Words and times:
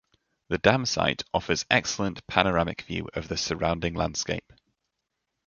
The 0.49 0.57
dam 0.57 0.87
site 0.87 1.21
offers 1.31 1.67
excellent 1.69 2.25
panoramic 2.25 2.81
view 2.81 3.07
of 3.13 3.27
the 3.27 3.37
surrounding 3.37 3.93
landscape. 3.93 4.51